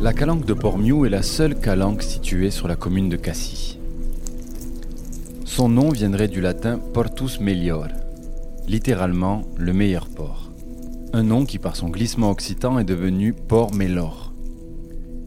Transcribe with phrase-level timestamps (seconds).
[0.00, 3.78] La calanque de Port-Miou est la seule calanque située sur la commune de Cassis.
[5.44, 7.88] Son nom viendrait du latin Portus Melior,
[8.68, 10.52] littéralement le meilleur port.
[11.12, 14.32] Un nom qui par son glissement occitan est devenu Port Melor.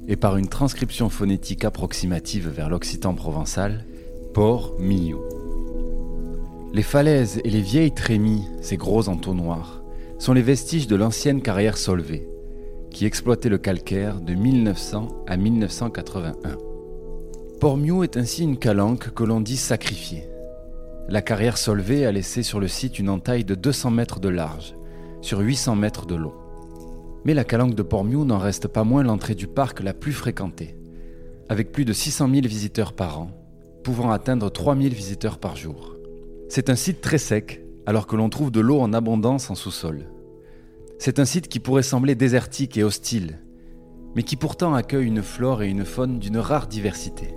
[0.07, 3.83] Et par une transcription phonétique approximative vers l'occitan provençal,
[4.33, 5.19] Port Miou.
[6.73, 9.83] Les falaises et les vieilles trémies, ces gros entonnoirs,
[10.17, 12.25] sont les vestiges de l'ancienne carrière Solvay,
[12.91, 16.57] qui exploitait le calcaire de 1900 à 1981.
[17.59, 20.27] Port-Miou est ainsi une calanque que l'on dit sacrifiée.
[21.07, 24.75] La carrière Solvay a laissé sur le site une entaille de 200 mètres de large,
[25.21, 26.33] sur 800 mètres de long.
[27.25, 30.75] Mais la calanque de Port-Miou n'en reste pas moins l'entrée du parc la plus fréquentée,
[31.49, 33.31] avec plus de 600 000 visiteurs par an,
[33.83, 35.95] pouvant atteindre 3 000 visiteurs par jour.
[36.49, 40.07] C'est un site très sec, alors que l'on trouve de l'eau en abondance en sous-sol.
[41.03, 43.39] C'est un site qui pourrait sembler désertique et hostile,
[44.15, 47.33] mais qui pourtant accueille une flore et une faune d'une rare diversité.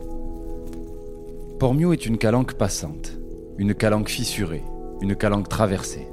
[1.59, 3.19] Port-Miou est une calanque passante,
[3.57, 4.63] une calanque fissurée,
[5.01, 6.07] une calanque traversée.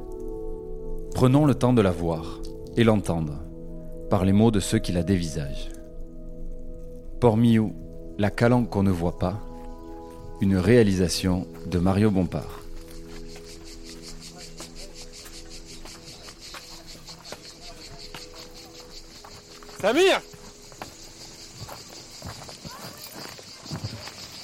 [1.13, 2.39] Prenons le temps de la voir
[2.77, 3.43] et l'entendre,
[4.09, 5.71] par les mots de ceux qui la dévisagent.
[7.19, 7.73] Port-Miou,
[8.17, 9.41] la calanque qu'on ne voit pas,
[10.39, 12.60] une réalisation de Mario Bompard.
[19.81, 20.21] Samir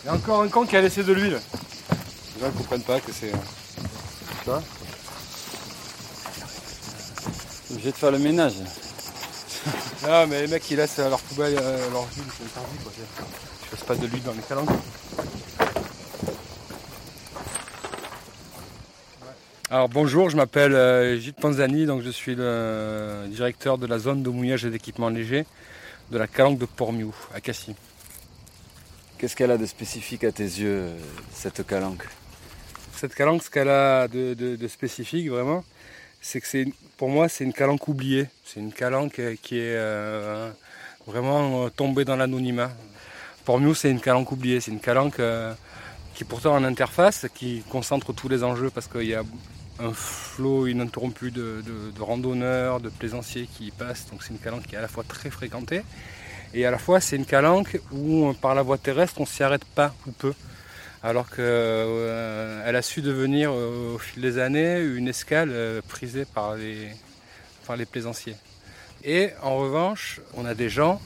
[0.04, 1.40] Il y a encore un con qui a laissé de l'huile.
[2.36, 3.32] Les gens ne comprennent pas que c'est.
[3.32, 4.64] Tu vois
[7.70, 8.54] Obligé de faire le ménage.
[10.08, 12.92] Non, mais les mecs ils laissent leur poubelle, euh, leur huile, c'est interdit quoi.
[13.64, 14.70] Je fasse pas de l'huile dans les calanques.
[19.70, 24.24] Alors bonjour, je m'appelle euh, Gilles Panzani, donc je suis le directeur de la zone
[24.24, 25.46] de mouillage et d'équipement léger
[26.10, 27.76] de la calanque de Port-Miou à Cassis.
[29.18, 30.86] Qu'est-ce qu'elle a de spécifique à tes yeux,
[31.34, 32.08] cette calanque?
[32.96, 35.66] Cette calanque, ce qu'elle a de, de- de spécifique vraiment,
[36.22, 38.28] c'est que c'est pour moi c'est une calanque oubliée.
[38.46, 40.50] C'est une calanque euh, qui est euh,
[41.06, 42.72] vraiment euh, tombée dans l'anonymat.
[43.44, 45.54] Port-Miou c'est une calanque oubliée, c'est une calanque euh,
[46.16, 49.24] qui est pourtant en interface, qui concentre tous les enjeux parce qu'il y a
[49.80, 51.64] un flot ininterrompu de,
[51.96, 54.08] de- randonneurs, de plaisanciers qui y passent.
[54.12, 55.84] Donc c'est une calanque qui est à la fois très fréquentée
[56.54, 59.66] et à la fois c'est une calanque où par la voie terrestre on s'y arrête
[59.66, 60.34] pas ou peu.
[61.04, 66.56] Alors qu'elle a su devenir euh, au fil des années une escale euh, prisée par
[66.56, 66.90] les,
[67.78, 68.36] les plaisanciers.
[69.04, 71.00] Et en revanche, on a des gens,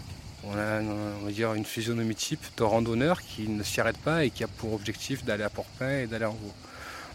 [0.46, 4.30] on a va dire une physionomie type de randonneurs qui ne s'y arrêtent pas et
[4.30, 6.54] qui a pour objectif d'aller à Port-Pain et d'aller en haut.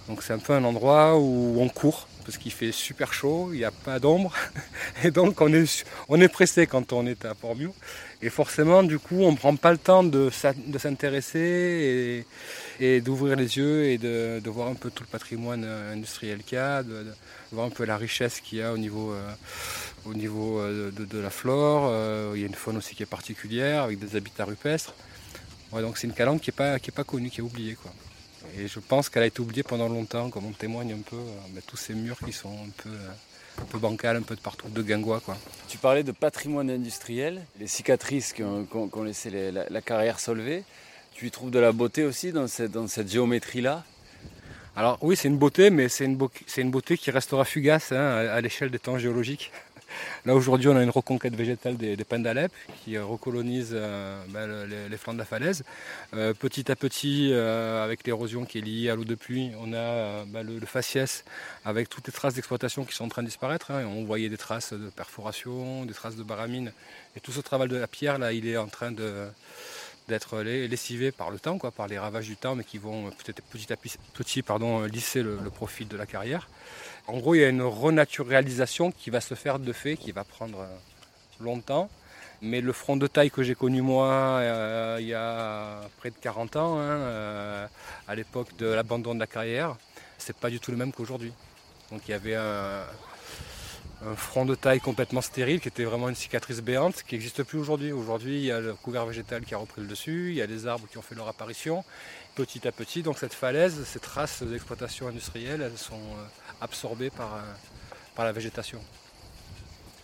[0.08, 3.58] Donc c'est un peu un endroit où on court parce qu'il fait super chaud, il
[3.58, 4.34] n'y a pas d'ombre
[5.04, 7.72] et donc on est, on est pressé quand on est à Port-Miou.
[8.20, 12.26] Et forcément, du coup, on ne prend pas le temps de s'intéresser
[12.80, 16.56] et, d'ouvrir les yeux et de, voir un peu tout le patrimoine euh, industriel qu'il
[16.56, 17.06] y a, de,
[17.52, 19.30] voir un peu la richesse qu'il y a au niveau, euh,
[20.04, 22.34] au niveau euh, de, la flore.
[22.34, 24.94] Il y a une faune aussi qui est particulière avec des habitats rupestres.
[25.72, 27.74] Donc c'est une calanque qui n'est pas, pas connue, qui est oubliée.
[27.74, 27.92] Quoi.
[28.58, 31.30] Et je pense qu'elle a été oubliée pendant longtemps, comme on témoigne un peu euh,
[31.50, 33.08] ben, tous ces murs qui sont un peu, euh,
[33.62, 35.20] un peu bancals, un peu de partout, de guingois.
[35.20, 35.36] Quoi.
[35.68, 40.20] Tu parlais de patrimoine industriel, les cicatrices qu'ont qu'ont- qu'ont laissé les- la, la carrière
[40.20, 40.64] Solvay.
[41.14, 43.84] Tu y trouves de la beauté aussi dans cette, dans cette géométrie-là?
[44.76, 46.16] Alors oui, c'est une beauté, mais c'est une,
[46.70, 49.50] beauté qui restera fugace hein, à, à l'échelle des temps géologiques.
[50.24, 52.52] Là aujourd'hui on a une reconquête végétale des, pins d'Alep
[52.84, 53.76] qui recolonise
[54.28, 55.64] ben, les, flancs de la falaise.
[56.12, 60.42] petit à petit, avec l'érosion qui est liée à l'eau de pluie, on a ben,
[60.42, 61.24] le, faciès
[61.64, 63.70] avec toutes les traces d'exploitation qui sont en train de disparaître.
[63.70, 63.84] Hein.
[63.86, 66.72] On voyait des traces de perforation, des traces de baramine.
[67.16, 71.30] Et tout ce travail de la pierre là, il est en train d'être lessivés par
[71.30, 74.42] le temps, quoi, par les ravages du temps, mais qui vont peut-être petit à petit
[74.42, 76.48] pardon, lisser le, profil de la carrière.
[77.08, 80.24] En gros, il y a une renaturalisation qui va se faire de fait, qui va
[80.24, 80.76] prendre euh,
[81.40, 81.88] longtemps.
[82.42, 86.16] Mais le front de taille que j'ai connu moi euh, il y a près de
[86.20, 87.66] 40 ans, hein, euh,
[88.08, 89.76] à l'époque de l'abandon de la carrière,
[90.18, 91.32] c'est pas du tout le même qu'aujourd'hui.
[91.90, 92.82] Donc il y avait un,
[94.06, 97.58] un front de taille complètement stérile qui était vraiment une cicatrice béante qui n'existe plus
[97.58, 97.92] aujourd'hui.
[97.92, 100.46] Aujourd'hui, il y a le couvert végétal qui a repris le dessus, il y a
[100.46, 101.84] les arbres qui ont fait leur apparition
[102.34, 103.02] petit à petit.
[103.02, 106.24] Donc cette falaise, ces traces d'exploitation industrielle, elles sont euh,
[106.60, 107.40] absorbées par, euh,
[108.14, 108.80] par la végétation.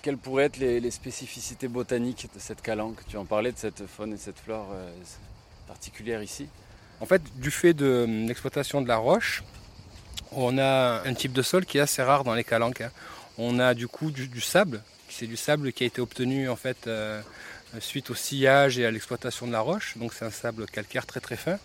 [0.00, 2.98] Quelles pourraient être les, spécificités botaniques de cette calanque?
[3.06, 4.90] Tu en parlais de cette faune et cette flore euh,
[5.68, 6.48] particulière ici
[7.00, 9.44] En fait, du fait de l'exploitation de la roche,
[10.32, 12.80] on a un type de sol qui est assez rare dans les calanques.
[12.80, 12.90] Hein.
[13.38, 16.86] On a du coup du, sable, c'est du sable qui a été obtenu en fait
[16.86, 17.22] euh,
[17.80, 19.96] suite au sillage et à l'exploitation de la roche.
[19.96, 21.58] Donc c'est un sable calcaire très très fin.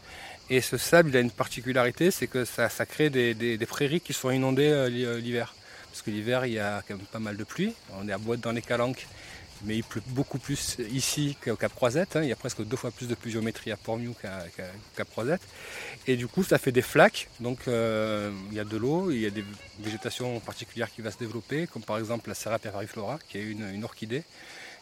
[0.50, 4.70] Et ce sable, a une particularité, c'est que ça, crée des, prairies qui sont inondées
[4.70, 5.54] euh, euh, l'hiver.
[5.92, 7.74] Parce que l'hiver, il y a quand même pas mal de pluie.
[8.00, 9.08] On est à boîte dans les calanques
[9.64, 12.16] mais il pleut beaucoup plus ici qu'au Cap Croisette.
[12.16, 12.24] Hein.
[12.24, 14.46] Il y a presque deux fois plus de pluviométrie à Port-Miou qu'à
[14.96, 15.42] Cap Croisette.
[16.06, 17.30] Et du coup, ça fait des flaques.
[17.40, 19.46] Donc, euh, il y a de l'eau, il y a des
[19.80, 23.84] végétations particulières qui vont se développer, comme par exemple la Serra periflora, qui est une,
[23.84, 24.24] orchidée,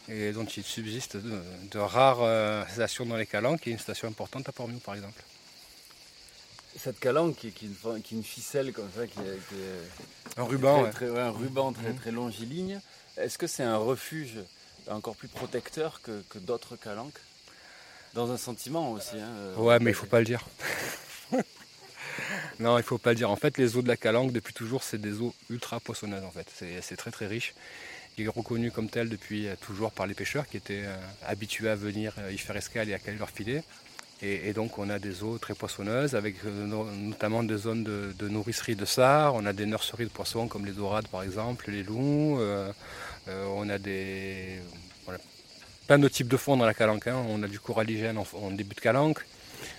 [0.09, 4.07] et dont il subsiste de, rares euh, stations dans les calanques, qui est une station
[4.07, 5.21] importante à Port-Miou, par exemple.
[6.77, 11.31] Cette calanque qui, qui, est une ficelle comme ça, qui est, un ruban, très, un
[11.31, 11.95] ruban très, mmh.
[11.95, 12.81] très longiligne.
[13.15, 14.39] Est-ce que c'est un refuge
[14.89, 17.19] encore plus protecteur que, d'autres calanques.
[18.13, 19.17] Dans un sentiment aussi.
[19.17, 20.45] Hein, euh, ouais, mais il faut pas le dire.
[22.59, 23.29] non, il faut pas le dire.
[23.29, 26.23] En fait, les eaux de la calanque, depuis toujours, c'est des eaux ultra poissonneuses.
[26.23, 26.47] En fait,
[26.81, 27.53] c'est très très riche.
[28.17, 30.95] Il est reconnu comme tel depuis euh, toujours par les pêcheurs qui étaient euh,
[31.27, 33.63] habitués à venir y faire escale et à caler leur filet.
[34.21, 38.85] Et, donc on a des eaux très poissonneuses avec notamment des zones de, nourricerie de
[38.85, 39.35] sard.
[39.35, 42.39] On a des nurseries de poissons comme les dorades par exemple, les loups.
[43.27, 44.59] Euh, on a des,
[45.87, 47.07] plein de types de fonds dans la calanque.
[47.07, 47.23] Hein.
[47.29, 49.25] On a du coralligène en, début de calanque,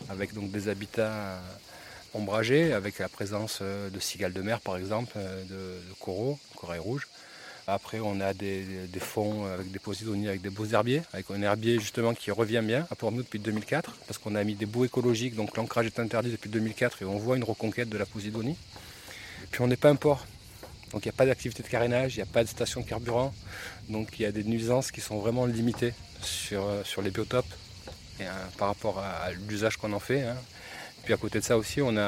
[0.08, 1.40] avec donc des habitats
[2.14, 6.78] ombragés, avec la présence euh, de cigales de mer par exemple, euh, de, coraux, corail
[6.78, 7.06] rouge.
[7.69, 8.64] Après, on a des,
[9.00, 12.87] fonds avec des posidonies, avec des beaux herbiers, avec un herbier justement qui revient bien
[12.92, 16.31] à Port-Nous depuis 2004, parce qu'on a mis des bouts écologiques, donc l'ancrage est interdit
[16.31, 18.56] depuis 2004 et on voit une reconquête de la posidonie.
[19.50, 20.26] Puis on n'est pas un port,
[20.93, 22.87] donc il n'y a pas d'activité de carénage, il n'y a pas de station de
[22.87, 23.35] carburant.
[23.88, 27.53] Donc il y a des nuisances qui sont vraiment limitées sur, euh, sur les biotopes
[28.21, 28.25] euh,
[28.56, 30.23] par rapport à, l'usage qu'on en fait.
[30.23, 30.37] Hein.
[31.05, 32.00] Puis à côté de ça aussi, on a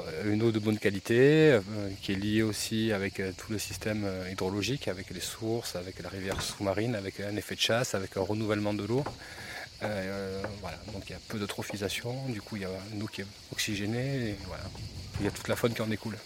[0.00, 1.58] euh, une eau de bonne qualité
[2.02, 6.40] qui est liée aussi avec tout le système hydrologique, avec les sources, avec la rivière
[6.42, 9.04] sous-marine, avec un effet de chasse, avec un renouvellement de l'eau.
[9.80, 10.78] voilà.
[10.92, 13.26] Donc il y a peu d'eutrophisation, du coup il y a une eau qui est
[13.52, 14.64] oxygénée, voilà.
[15.20, 16.16] il y a toute la faune qui en découle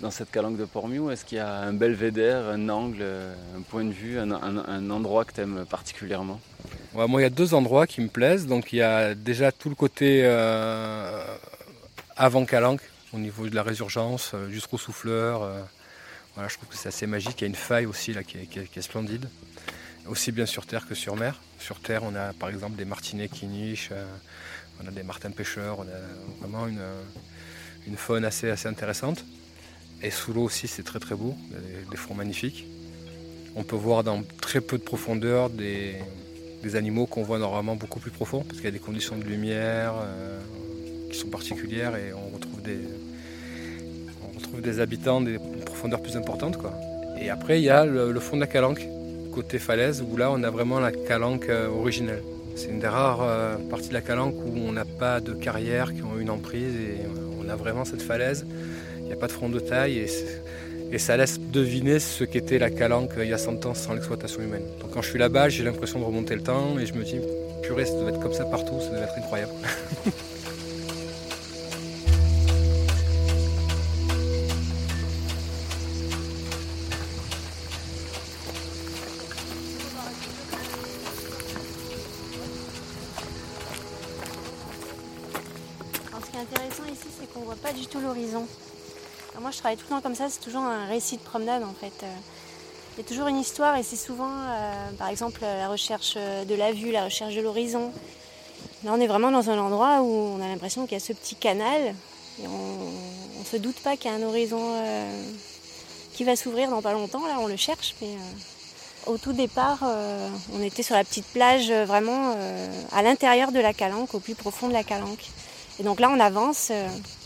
[0.00, 3.02] dans cette calanque de Pormiou Est-ce qu'il y a un belvédère, un angle,
[3.56, 6.40] un point de vue, un, endroit que tu aimes particulièrement
[6.94, 8.46] Moi, il y a deux endroits qui me plaisent.
[8.46, 11.24] Donc, il y a déjà tout le côté euh,
[12.16, 15.42] avant calanque, au niveau de la résurgence, euh, du trou souffleur.
[15.42, 15.62] Euh,
[16.34, 17.40] voilà, je trouve que c'est assez magique.
[17.40, 19.28] Il y a une faille aussi là, qui, est, splendide.
[20.06, 21.40] Aussi bien sur terre que sur mer.
[21.58, 23.90] Sur terre, on a par exemple des martinets qui nichent,
[24.80, 26.82] on a des martins pêcheurs, on a vraiment une,
[27.88, 29.24] une faune assez intéressante.
[30.02, 31.34] Et sous l'eau aussi, c'est très très beau,
[31.90, 32.66] des, fonds magnifiques.
[33.54, 35.96] On peut voir dans très peu de profondeur des,
[36.74, 39.94] animaux qu'on voit normalement beaucoup plus profonds, parce qu'il y a des conditions de lumière
[40.00, 40.40] euh,
[41.12, 42.80] qui sont particulières et on retrouve des,
[44.24, 46.56] on retrouve des habitants des profondeurs plus importantes.
[46.56, 46.74] Quoi.
[47.20, 48.84] Et après, il y a le, fond de la calanque,
[49.32, 52.24] côté falaise, où là, on a vraiment la calanque euh, originelle.
[52.56, 55.94] C'est une des rares euh, parties de la calanque où on n'a pas de carrière
[55.94, 56.96] qui ont une emprise et
[57.40, 58.44] on a vraiment cette falaise
[59.06, 62.70] il n'y a pas de front de taille et, ça laisse deviner ce qu'était la
[62.70, 64.62] calanque il y a 100 ans sans l'exploitation humaine.
[64.80, 67.20] Donc quand je suis là-bas, j'ai l'impression de remonter le temps et je me dis,
[67.62, 69.52] purée, ça doit être comme ça partout, ça doit être incroyable.
[89.74, 92.04] tout le temps comme ça, c'est toujours un récit de promenade en fait.
[92.04, 92.14] Euh.
[92.96, 94.30] Il y a toujours une histoire et c'est souvent,
[94.98, 97.92] par exemple, la recherche de la vue, la recherche de l'horizon.
[98.84, 101.12] Là, on est vraiment dans un endroit où on a l'impression qu'il y a ce
[101.12, 101.94] petit canal
[102.42, 104.58] et on ne se doute pas qu'il y a un horizon
[106.14, 107.26] qui va s'ouvrir dans pas longtemps.
[107.26, 108.16] Là, on le cherche, mais
[109.06, 113.52] au tout départ, euh, on était sur la petite plage euh, vraiment euh, à l'intérieur
[113.52, 115.24] de la Calanque, au plus profond de la Calanque.
[115.78, 116.72] Et donc là, on avance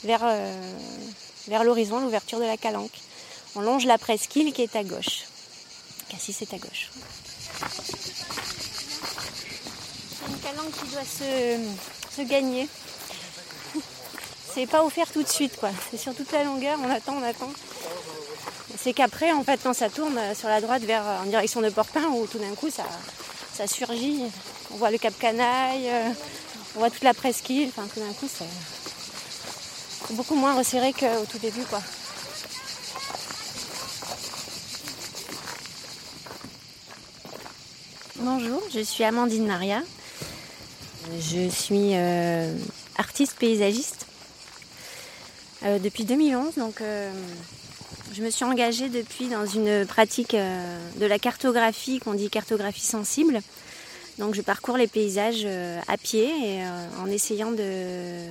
[0.02, 0.22] vers,
[1.48, 2.98] vers l'horizon, l'ouverture de la Calanque.
[3.56, 5.24] On longe la presqu'île qui est à gauche.
[6.08, 6.90] Cassis est à gauche.
[10.18, 12.68] C'est une calanque qui doit se, gagner.
[14.54, 15.70] C'est pas offert tout de suite, quoi.
[15.90, 17.50] C'est sur toute la longueur, on attend, on attend
[18.82, 22.04] c'est qu'après, en fait, quand ça tourne sur la droite vers, en direction de Porpin,
[22.14, 22.84] où tout d'un coup, ça,
[23.52, 24.22] ça surgit.
[24.72, 26.08] On voit le Cap Canaille, euh,
[26.76, 27.68] on voit toute la presqu'île.
[27.68, 28.44] Enfin, tout d'un coup, c'est
[30.12, 31.80] beaucoup moins resserré qu'au tout début, quoi.
[38.16, 39.82] Bonjour, je suis Amandine Maria.
[41.18, 42.54] Je suis euh,
[42.96, 44.06] artiste paysagiste
[45.64, 46.80] euh, depuis 2011, donc
[48.12, 52.84] je me suis engagée depuis dans une pratique euh, de la cartographie qu'on dit cartographie
[52.84, 53.40] sensible.
[54.18, 58.26] Donc je parcours les paysages euh, à pied et euh, en essayant de,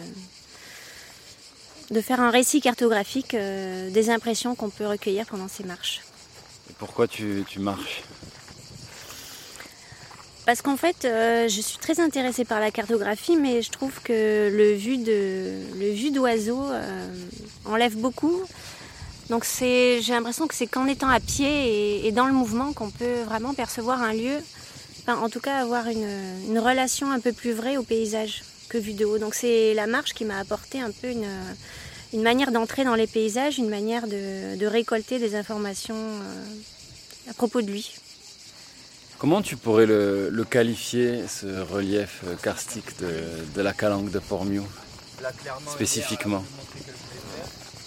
[1.92, 6.02] de faire un récit cartographique des impressions qu'on peut recueillir pendant ces marches.
[6.70, 8.04] Et pourquoi tu, marches
[10.46, 14.74] parce qu'en fait, je suis très intéressée par la cartographie, mais je trouve que le
[14.74, 16.60] vu de le vu d'oiseau
[17.66, 18.44] enlève beaucoup
[19.30, 23.22] donc j'ai l'impression que c'est qu'en étant à pied et, dans le mouvement qu'on peut
[23.26, 24.38] vraiment percevoir un lieu,
[25.08, 29.06] en tout cas avoir une, relation un peu plus vraie au paysage que vu de
[29.06, 29.18] haut.
[29.18, 33.58] Donc c'est la marche qui m'a apporté un peu une, manière d'entrer dans les paysages,
[33.58, 37.96] une manière de, récolter des informations euh, à propos de lui.
[39.18, 44.66] Comment tu pourrais le, qualifier, ce relief karstique de, la calanque de Pormiou,
[45.68, 46.46] spécifiquement?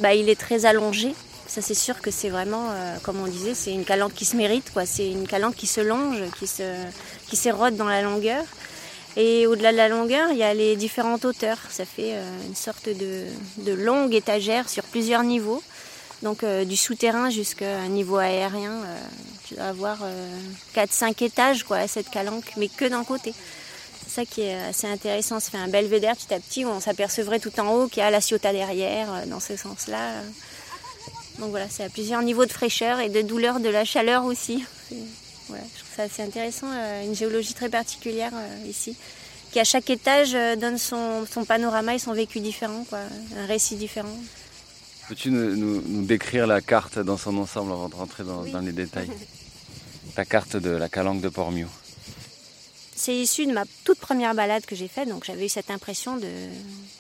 [0.01, 1.15] Bah, Il est très allongé,
[1.53, 4.37] ça, c'est sûr que c'est vraiment, euh, comme on disait, c'est une calanque qui se
[4.37, 4.73] mérite.
[4.73, 4.87] quoi.
[4.87, 6.63] C'est une calanque qui se longe, qui se,
[7.29, 8.43] qui s'érode dans la longueur.
[9.17, 11.59] Et au-delà de la longueur, il y a les différentes hauteurs.
[11.69, 15.63] Ça fait euh, une sorte de, longue étagère sur plusieurs niveaux.
[16.23, 18.81] Donc euh, du souterrain jusqu'à un niveau aérien,
[19.45, 19.99] tu dois avoir
[20.75, 23.35] 4-5 étages quoi, à cette calanque, mais que d'un côté.
[24.07, 25.41] C'est ça qui est assez intéressant.
[25.41, 28.07] Ça fait un belvédère petit à petit où on s'apercevrait tout en haut qu'il y
[28.07, 30.13] a la Ciotat derrière, dans ce sens-là.
[31.39, 34.65] Donc voilà, c'est à plusieurs niveaux de fraîcheur et de douleur de la chaleur aussi.
[35.53, 38.97] Voilà, je trouve ça assez intéressant, euh, une géologie très particulière euh, ici,
[39.51, 43.01] qui à chaque étage euh, donne son, panorama et son vécu différent, quoi,
[43.37, 44.17] un récit différent.
[45.09, 49.11] Peux-tu nous, décrire la carte dans son ensemble avant de rentrer dans, les détails
[50.17, 51.69] La carte de la calanque de Pormiou.
[52.97, 56.19] C'est issu de ma toute première balade que j'ai faite, donc j'avais eu cette impression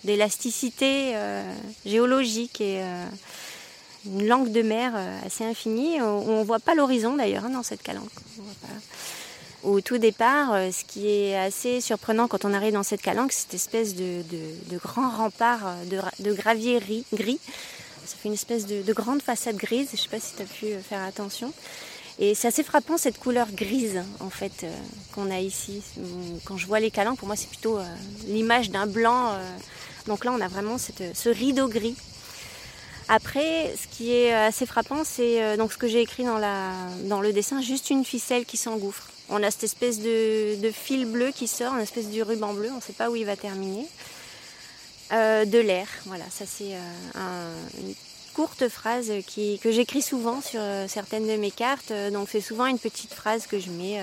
[0.04, 1.14] d'élasticité
[1.86, 2.82] géologique et
[4.06, 7.50] une langue de mer euh, assez infinie, où on ne voit pas l'horizon d'ailleurs hein,
[7.50, 8.10] dans cette calanque.
[9.62, 13.30] Au tout départ, euh, ce qui est assez surprenant quand on arrive dans cette calanque,
[13.32, 14.22] c'est cette espèce de,
[14.70, 16.80] de, grand rempart euh, de, gravier
[17.12, 17.38] gris.
[18.04, 20.46] Ça fait une espèce de, grande façade grise, je ne sais pas si tu as
[20.46, 21.52] pu faire attention.
[22.18, 24.66] Et c'est assez frappant cette couleur grise en fait
[25.14, 25.82] qu'on a ici.
[26.44, 27.78] Quand je vois les calanques, pour moi c'est plutôt
[28.26, 29.32] l'image d'un blanc.
[30.06, 31.96] donc là on a vraiment ce rideau gris
[33.08, 36.72] après, ce qui est assez frappant, c'est euh, donc ce que j'ai écrit dans, la,
[37.04, 39.08] dans le dessin, juste une ficelle qui s'engouffre.
[39.28, 42.76] On a cette espèce de, fil bleu qui sort, une espèce de ruban bleu, on
[42.76, 43.86] ne sait pas où il va terminer.
[45.12, 47.94] Euh, de l'air, voilà, ça c'est euh, une
[48.34, 49.12] courte phrase
[49.62, 51.92] que j'écris souvent sur certaines de mes cartes.
[52.12, 54.00] Donc c'est souvent une petite phrase que je mets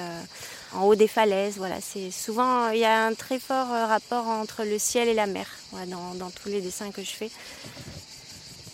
[0.76, 1.56] en haut des falaises.
[1.58, 5.26] Voilà, c'est souvent il y a un très fort rapport entre le ciel et la
[5.26, 5.48] mer
[5.88, 7.32] dans tous les dessins que je fais.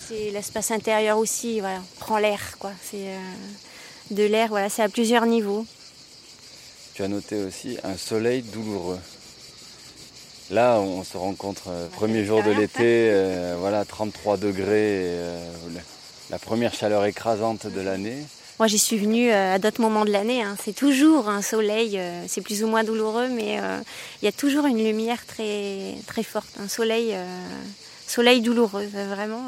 [0.08, 2.72] C'est l'espace intérieur aussi, voilà, on prend l'air, quoi.
[2.84, 3.20] C'est euh,
[4.12, 5.66] de l'air, voilà, c'est à plusieurs niveaux.
[6.94, 9.00] Tu as noté aussi un soleil douloureux.
[10.52, 15.12] Là, on se rencontre euh, premier jour de l'été, euh, voilà, 33 degrés,
[16.30, 18.18] la première chaleur écrasante de l'année.
[18.60, 20.44] Moi, j'y suis venue à d'autres moments de l'année.
[20.44, 20.56] Hein.
[20.64, 23.60] C'est toujours un soleil, c'est plus ou moins douloureux, mais
[24.22, 27.16] il y a toujours une lumière très, très forte, un soleil,
[28.08, 29.42] soleil douloureux, vraiment.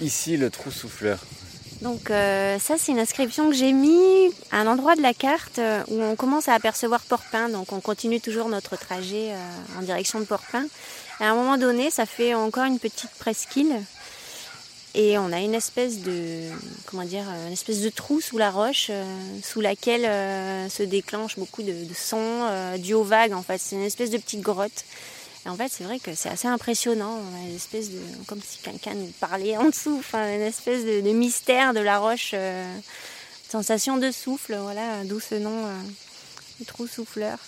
[0.00, 1.18] Ici, le trou souffleur.
[1.82, 5.58] Donc euh, ça, c'est une inscription que j'ai mis à un endroit de la carte
[5.58, 7.48] euh, où on commence à apercevoir Porpin.
[7.48, 10.64] Donc on continue toujours notre trajet euh, en direction de Porpin.
[11.18, 13.74] À un moment donné, ça fait encore une petite presqu'île.
[14.94, 16.50] Et on a une espèce de,
[16.86, 18.90] comment dire, une espèce de trou sous la roche,
[19.42, 20.02] sous laquelle
[20.70, 22.46] se déclenchent beaucoup de, de sons
[22.76, 23.32] dus aux vagues.
[23.32, 24.84] En fait, c'est une espèce de petite grotte.
[25.46, 27.18] En fait, c'est vrai que c'est assez impressionnant.
[27.48, 30.02] Une espèce de, comme si quelqu'un nous parlait en dessous.
[30.14, 32.78] Une espèce de, mystère de la roche, euh,
[33.48, 34.56] sensation de souffle.
[34.56, 35.74] Voilà, d'où ce nom, euh,
[36.60, 37.38] le trou souffleur.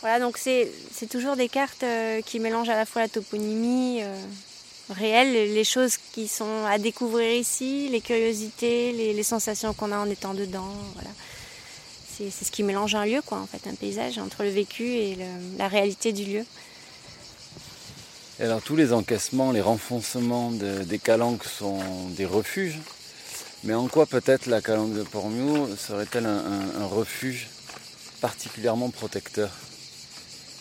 [0.00, 0.70] Voilà, donc c'est
[1.10, 4.16] toujours des cartes euh, qui mélangent à la fois la toponymie euh,
[4.88, 10.08] réelle, les choses qui sont à découvrir ici, les curiosités, les, sensations qu'on a en
[10.08, 10.72] étant dedans.
[12.28, 15.14] C'est ce qui mélange un lieu, quoi, en fait, un paysage entre le vécu et
[15.14, 16.44] le- la réalité du lieu.
[18.38, 21.78] Et alors tous les encaissements, les renfoncements de- des calanques sont
[22.10, 22.78] des refuges.
[23.64, 27.48] Mais en quoi peut-être la calanque de Pormiou serait-elle un, un- un refuge
[28.20, 29.50] particulièrement protecteur?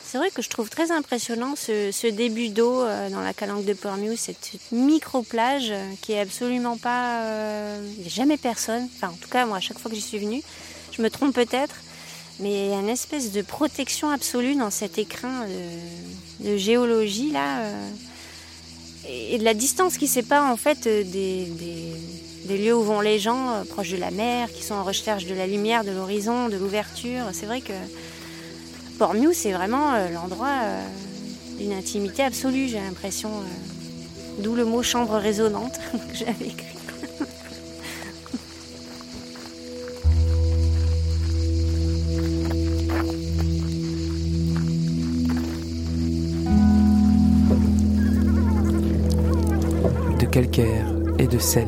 [0.06, 3.64] C'est vrai que je trouve très impressionnant ce, ce début d'eau euh, dans la calanque
[3.66, 7.24] de Pormiou, cette micro-plage euh, qui est absolument pas...
[7.26, 8.90] euh, Il n'y a jamais personne.
[8.96, 10.42] Enfin, en tout cas, moi, à chaque fois que j'y suis venue,
[11.00, 11.76] je me trompe peut-être,
[12.42, 15.46] mais il y a une espèce de protection absolue dans cet écrin
[16.42, 17.62] de, géologie, là.
[17.62, 17.90] euh,
[19.08, 23.52] et, de la distance qui sépare, en fait, euh, des, lieux où vont les gens,
[23.52, 26.58] euh, proches de la mer, qui sont en recherche de la lumière, de l'horizon, de
[26.58, 27.24] l'ouverture.
[27.32, 27.74] C'est vrai que...
[28.98, 30.60] Pormiou, c'est vraiment l'endroit
[31.58, 33.30] d'une intimité absolue, j'ai l'impression.
[34.40, 36.79] D'où le mot chambre résonante que j'avais écrit.
[50.60, 50.88] Calcaire
[51.18, 51.68] et de sel.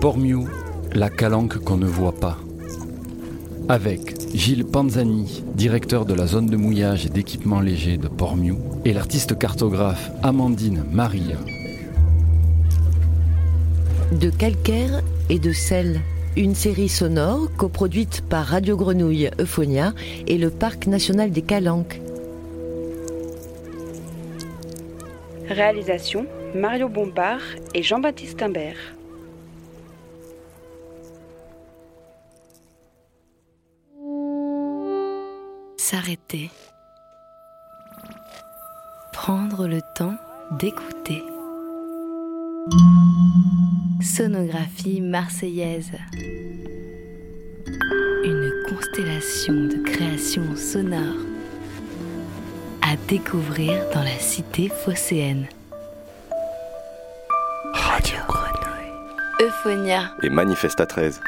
[0.00, 0.48] Pormiou,
[0.92, 2.38] la calanque qu'on ne voit pas.
[3.68, 8.92] Avec Gilles Panzani, directeur de la zone de mouillage et d'équipement léger de Pormiou, et
[8.92, 11.36] l'artiste cartographe Amandine Maria.
[14.12, 16.00] De calcaire et de sel.
[16.36, 19.94] Une série sonore coproduite par Radio Grenouille Euphonia
[20.26, 22.00] et le Parc national des Calanques.
[25.48, 27.40] Réalisation Mario Bompard
[27.74, 28.76] et Jean-Baptiste Imbert.
[35.76, 36.50] S'arrêter.
[39.12, 40.14] Prendre le temps
[40.52, 41.24] d'écouter.
[44.00, 45.90] Sonographie marseillaise.
[48.22, 51.26] Une constellation de créations sonores
[52.80, 55.48] à découvrir dans la cité phocéenne.
[59.64, 60.10] Euphonia.
[60.22, 61.20] et Manifesta 13.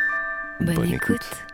[0.61, 1.17] Bonne, Bonne écoute.
[1.17, 1.46] écoute.